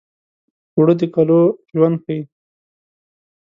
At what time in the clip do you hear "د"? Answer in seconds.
0.99-1.01